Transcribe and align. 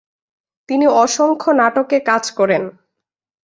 তিনি 0.69 0.85
অসংখ্য 1.03 1.49
নাটকে 1.51 1.97
কাজ 1.99 2.23
করেন। 2.31 2.63